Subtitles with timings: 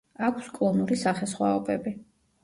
[0.27, 1.93] აქვს კლონური სახესხვაობები.